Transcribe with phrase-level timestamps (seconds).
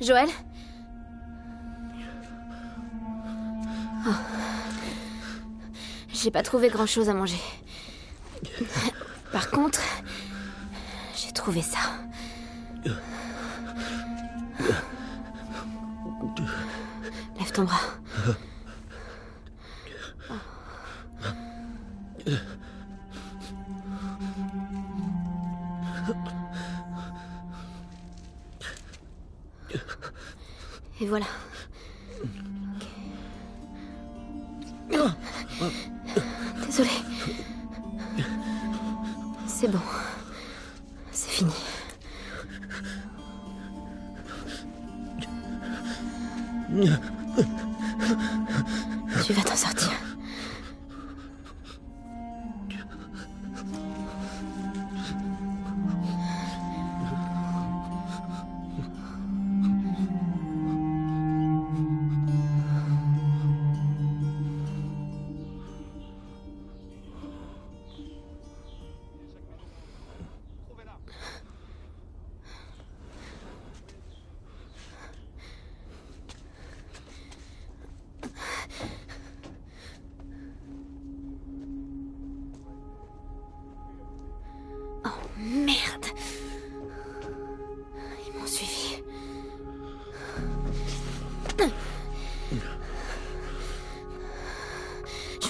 [0.00, 0.28] Joël
[4.06, 4.10] Oh.
[6.12, 7.38] J'ai pas trouvé grand-chose à manger.
[9.32, 9.82] Par contre,
[11.14, 11.78] j'ai trouvé ça.
[17.38, 17.97] Lève ton bras.
[31.08, 31.26] Voilà.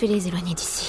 [0.00, 0.87] Vais les éloigner d'ici.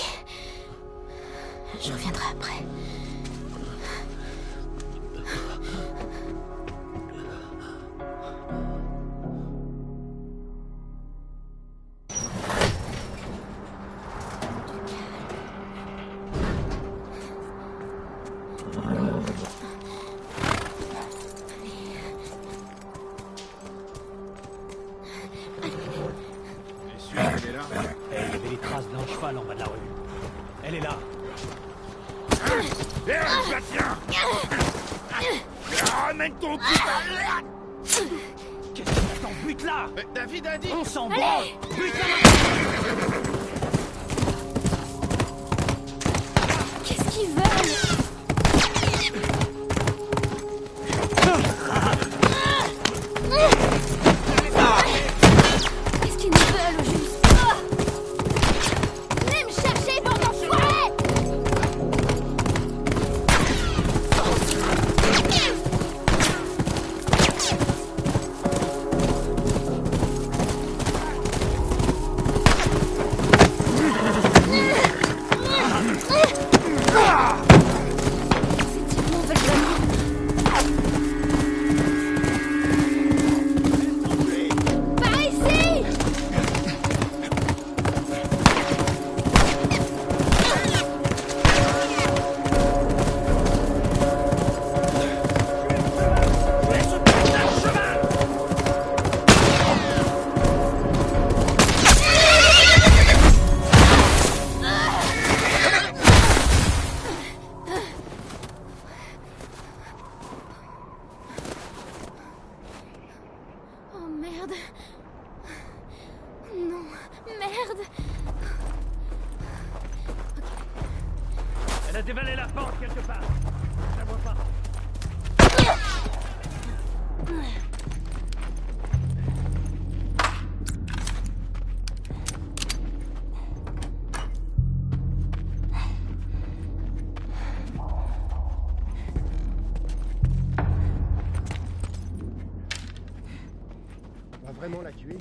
[144.70, 145.18] Vraiment la tuer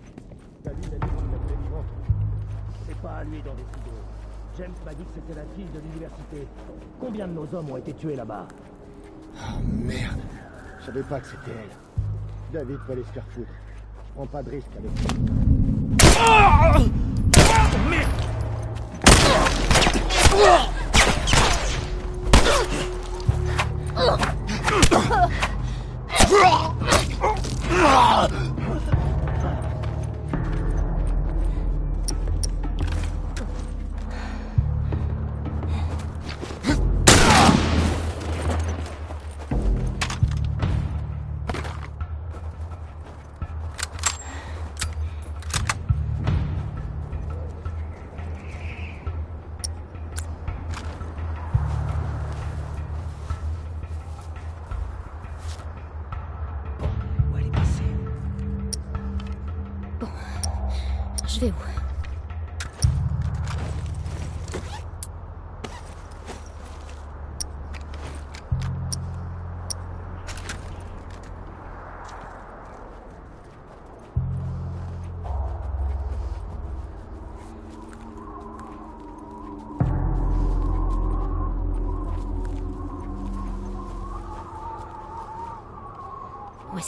[0.64, 1.86] David a dit qu'il la voulait vivante.
[2.86, 3.96] C'est pas à lui d'en décider.
[4.58, 6.46] James m'a dit que c'était la fille de l'université.
[7.00, 8.48] Combien de nos hommes ont été tués là-bas?
[9.36, 10.18] Oh merde
[10.80, 11.70] Je savais pas que c'était elle.
[12.52, 13.52] David peut aller se faire foutre.
[14.08, 15.06] Je prends pas de risque avec lui.
[20.30, 20.67] Bon.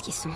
[0.00, 0.30] Où est-ce qu'ils sont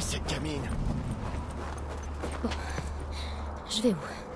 [0.00, 0.68] cette gamine.
[3.68, 4.29] Je vais où?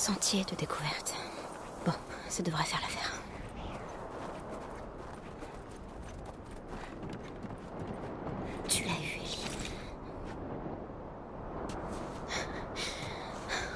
[0.00, 1.12] Sentier de découverte.
[1.84, 1.92] Bon,
[2.26, 3.20] ça devrait faire l'affaire.
[8.66, 9.44] Tu l'as eu, Ellie.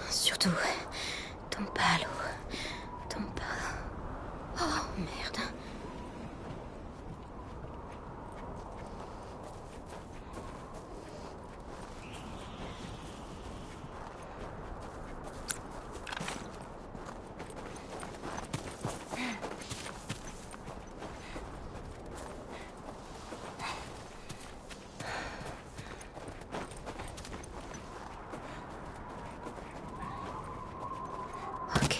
[0.09, 0.49] Surtout,
[1.51, 2.07] tombe pas à l'eau.
[3.11, 4.63] Tombe pas.
[4.63, 5.39] Oh, merde.
[31.77, 31.97] Ok.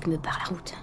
[0.00, 0.79] Truc me barre la route.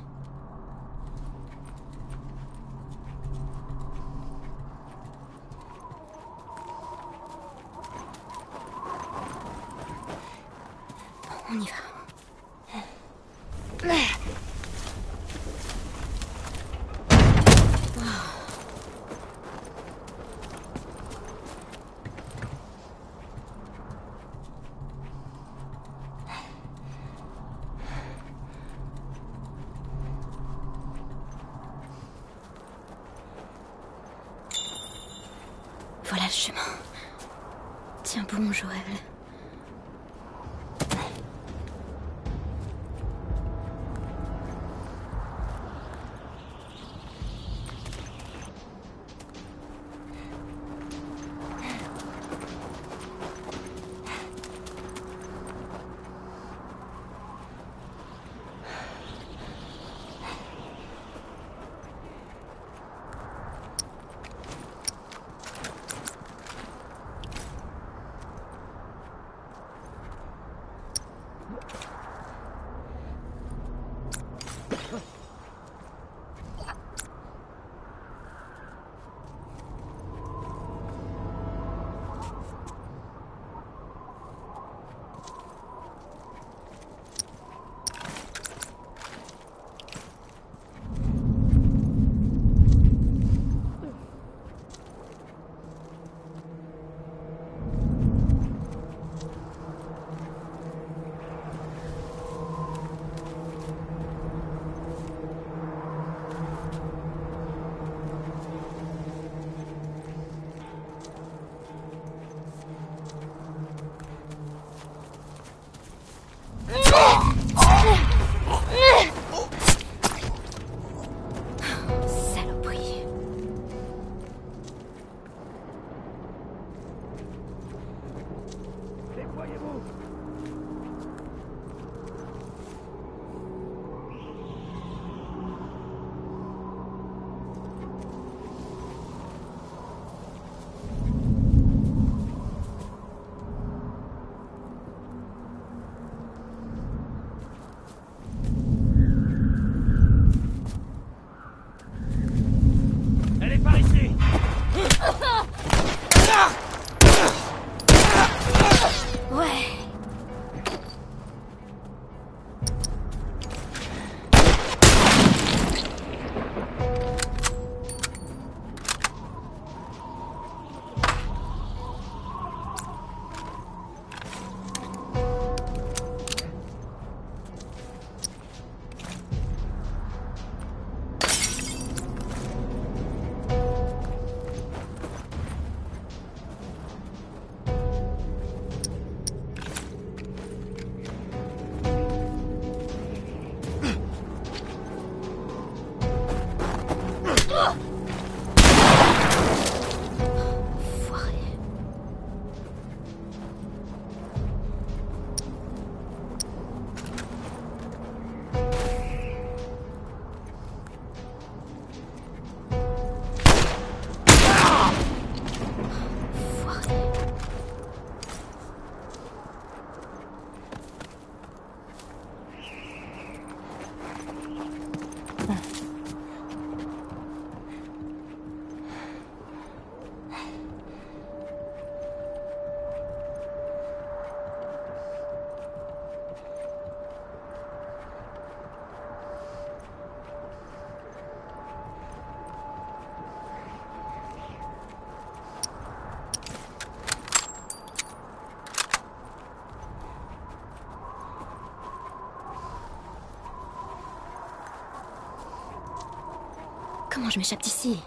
[257.30, 258.00] Je m'échappe d'ici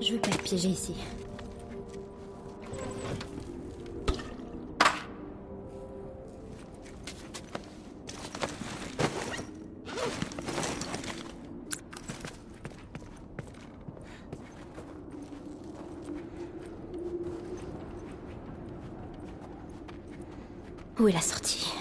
[0.00, 0.94] Je veux pas être piégé ici.
[21.00, 21.74] Où est la sortie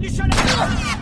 [0.00, 0.98] Elle est de ce côté du chalet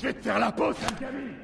[0.00, 1.34] Je vais te faire la peau, sale gamine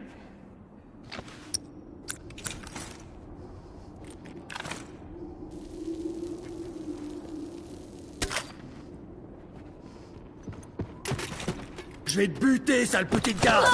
[12.07, 13.67] Je vais te buter, sale petite garde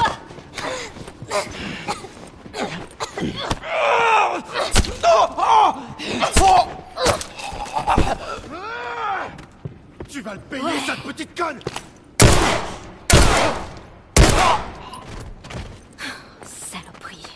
[10.09, 11.61] Tu vas le payer, sale petite conne
[16.45, 17.27] Saloperie.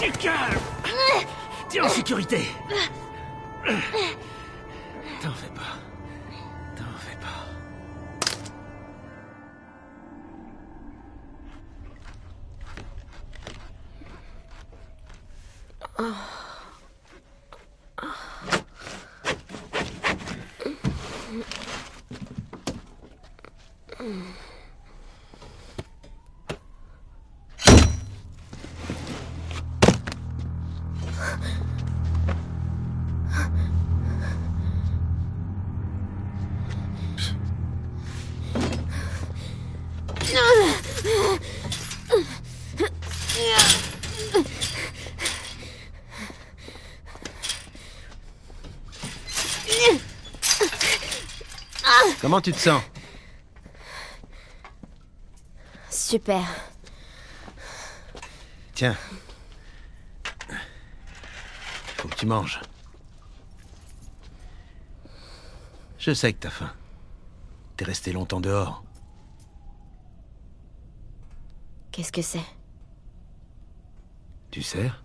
[0.00, 0.60] Du calme.
[1.68, 2.48] T'es en sécurité
[52.24, 52.82] Comment tu te sens
[55.90, 56.42] Super.
[58.72, 58.96] Tiens.
[61.98, 62.62] Faut que tu manges.
[65.98, 66.72] Je sais que t'as faim.
[67.76, 68.82] T'es resté longtemps dehors.
[71.92, 72.46] Qu'est-ce que c'est?
[74.50, 75.04] Tu sers?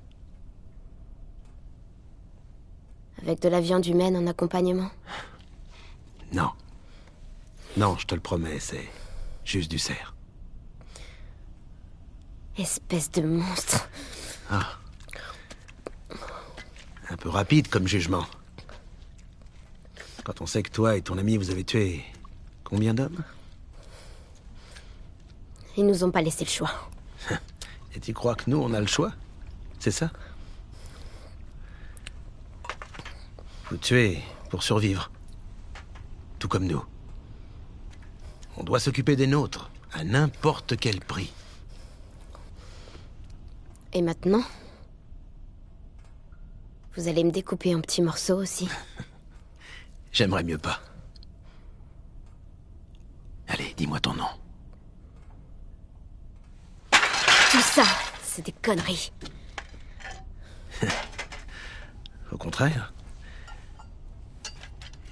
[3.24, 4.90] Avec de la viande humaine en accompagnement?
[6.32, 6.54] Non.
[7.78, 8.90] Non, je te le promets, c'est
[9.46, 10.14] juste du cerf.
[12.58, 13.90] Espèce de monstre.
[14.50, 14.78] Ah.
[17.10, 18.26] Un peu rapide comme jugement.
[20.24, 22.04] Quand on sait que toi et ton ami vous avez tué
[22.64, 23.24] combien d'hommes?
[25.78, 26.72] Ils nous ont pas laissé le choix.
[27.96, 29.14] Et tu crois que nous, on a le choix?
[29.80, 30.12] C'est ça?
[33.64, 35.10] Faut tuer pour survivre.
[36.38, 36.84] Tout comme nous.
[38.60, 41.32] On doit s'occuper des nôtres, à n'importe quel prix.
[43.94, 44.44] Et maintenant
[46.96, 48.68] Vous allez me découper en petits morceaux aussi
[50.12, 50.82] J'aimerais mieux pas.
[53.48, 54.28] Allez, dis-moi ton nom.
[56.92, 57.86] Tout ça,
[58.22, 59.12] c'est des conneries.
[62.32, 62.94] Au contraire.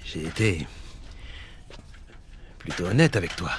[0.04, 0.66] J'ai été
[2.68, 3.52] plutôt honnête avec toi.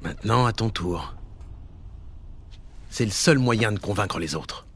[0.00, 1.14] Maintenant, à ton tour.
[2.88, 4.66] C'est le seul moyen de convaincre les autres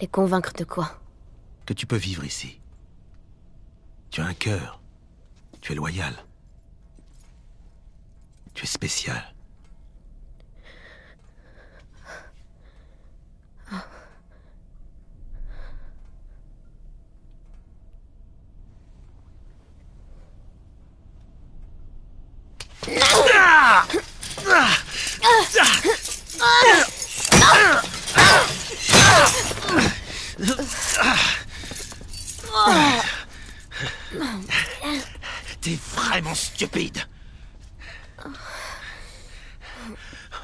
[0.00, 1.00] Les convaincre de quoi?
[1.64, 2.60] Que tu peux vivre ici.
[4.10, 4.80] Tu as un cœur.
[5.62, 6.14] Tu es loyal.
[8.52, 9.34] Tu es spécial.
[36.36, 37.06] Stupide.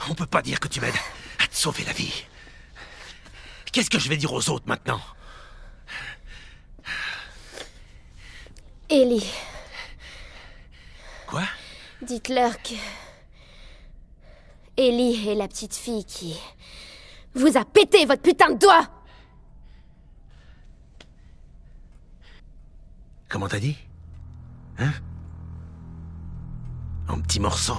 [0.09, 0.95] On peut pas dire que tu m'aides
[1.39, 2.25] à te sauver la vie.
[3.71, 5.01] Qu'est-ce que je vais dire aux autres maintenant?
[8.91, 9.25] Ellie,
[11.27, 11.45] Quoi?
[12.03, 12.75] Dites-leur que...
[14.77, 16.37] Ellie est la petite fille qui...
[17.35, 18.87] vous a pété votre putain de doigt.
[23.31, 23.79] Comment t'as dit?
[24.79, 24.93] Hein?
[27.12, 27.77] En petits morceaux.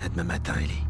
[0.00, 0.84] À demain matin, Ellie.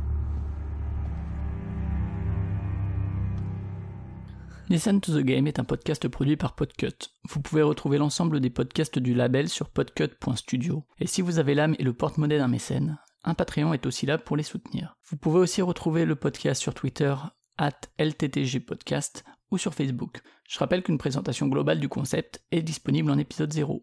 [4.68, 6.92] Listen to the Game est un podcast produit par Podcut.
[7.31, 10.85] Vous pouvez retrouver l'ensemble des podcasts du label sur podcut.studio.
[10.98, 14.18] Et si vous avez l'âme et le porte-monnaie d'un mécène, un Patreon est aussi là
[14.18, 14.98] pour les soutenir.
[15.09, 17.14] Vous pouvez aussi retrouver le podcast sur Twitter,
[17.57, 20.20] at LTTGpodcast, ou sur Facebook.
[20.46, 23.83] Je rappelle qu'une présentation globale du concept est disponible en épisode 0.